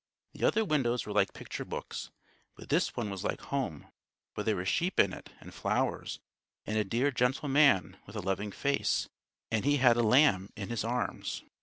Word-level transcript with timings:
The 0.33 0.47
other 0.47 0.65
windows 0.65 1.05
were 1.05 1.13
like 1.13 1.31
picture 1.31 1.63
books, 1.63 2.09
but 2.55 2.69
this 2.69 2.95
one 2.95 3.11
was 3.11 3.23
like 3.23 3.39
home; 3.39 3.91
for 4.33 4.41
there 4.41 4.55
were 4.55 4.65
sheep 4.65 4.99
in 4.99 5.13
it 5.13 5.29
and 5.39 5.53
flowers, 5.53 6.19
and 6.65 6.75
a 6.75 6.83
dear, 6.83 7.11
gentle 7.11 7.49
Man, 7.49 7.97
with 8.07 8.15
a 8.15 8.21
loving 8.21 8.51
face, 8.51 9.09
and 9.51 9.63
He 9.63 9.77
had 9.77 9.97
a 9.97 10.01
lamb 10.01 10.49
in 10.55 10.69
His 10.69 10.83
arms. 10.83 11.43